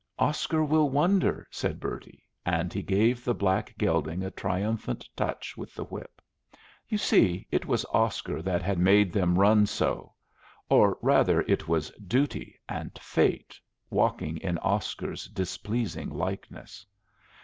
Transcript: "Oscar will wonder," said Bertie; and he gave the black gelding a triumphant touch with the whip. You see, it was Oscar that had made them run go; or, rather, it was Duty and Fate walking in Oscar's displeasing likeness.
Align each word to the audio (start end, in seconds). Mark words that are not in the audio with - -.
"Oscar 0.17 0.65
will 0.65 0.89
wonder," 0.89 1.47
said 1.51 1.79
Bertie; 1.79 2.25
and 2.43 2.73
he 2.73 2.81
gave 2.81 3.23
the 3.23 3.35
black 3.35 3.75
gelding 3.77 4.23
a 4.23 4.31
triumphant 4.31 5.07
touch 5.15 5.55
with 5.55 5.75
the 5.75 5.83
whip. 5.83 6.23
You 6.89 6.97
see, 6.97 7.45
it 7.51 7.67
was 7.67 7.85
Oscar 7.93 8.41
that 8.41 8.63
had 8.63 8.79
made 8.79 9.13
them 9.13 9.37
run 9.37 9.67
go; 9.77 10.13
or, 10.69 10.97
rather, 11.03 11.41
it 11.41 11.67
was 11.67 11.91
Duty 11.91 12.59
and 12.67 12.97
Fate 12.97 13.59
walking 13.91 14.37
in 14.37 14.57
Oscar's 14.57 15.27
displeasing 15.27 16.09
likeness. 16.09 16.83